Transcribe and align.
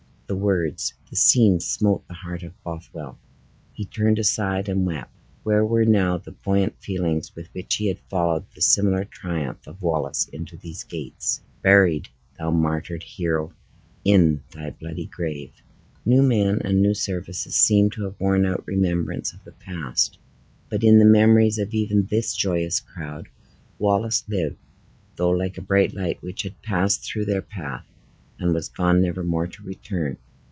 The 0.27 0.37
words, 0.37 0.93
the 1.09 1.17
scene, 1.17 1.59
smote 1.59 2.07
the 2.07 2.13
heart 2.13 2.41
of 2.41 2.53
Bothwell; 2.63 3.19
he 3.73 3.83
turned 3.83 4.17
aside 4.17 4.69
and 4.69 4.85
wept. 4.85 5.11
Where 5.43 5.65
were 5.65 5.83
now 5.83 6.17
the 6.17 6.31
buoyant 6.31 6.79
feelings 6.79 7.35
with 7.35 7.49
which 7.53 7.75
he 7.75 7.87
had 7.87 7.99
followed 8.09 8.45
the 8.55 8.61
similar 8.61 9.03
triumph 9.03 9.67
of 9.67 9.81
Wallace 9.81 10.29
into 10.29 10.55
these 10.55 10.85
gates? 10.85 11.41
"Buried, 11.61 12.07
thou 12.39 12.49
martyred 12.49 13.03
hero, 13.03 13.51
in 14.05 14.41
thy 14.51 14.69
bloody 14.69 15.07
grave!" 15.07 15.51
New 16.05 16.21
men 16.23 16.61
and 16.63 16.81
new 16.81 16.93
services 16.93 17.53
seemed 17.57 17.91
to 17.91 18.05
have 18.05 18.15
worn 18.17 18.45
out 18.45 18.63
remembrance 18.65 19.33
of 19.33 19.43
the 19.43 19.51
past; 19.51 20.17
but 20.69 20.81
in 20.81 20.97
the 20.97 21.03
memories 21.03 21.57
of 21.57 21.73
even 21.73 22.05
this 22.09 22.33
joyous 22.37 22.79
crowd, 22.79 23.27
Wallace 23.79 24.23
lived, 24.29 24.55
though 25.17 25.31
like 25.31 25.57
a 25.57 25.61
bright 25.61 25.93
light 25.93 26.21
which 26.23 26.43
had 26.43 26.61
passed 26.61 27.03
through 27.03 27.25
their 27.25 27.41
path, 27.41 27.85
and 28.43 28.55
was 28.55 28.69
gone 28.69 28.99
never 28.99 29.23
more 29.23 29.45
to 29.45 29.61
return. 29.61 30.17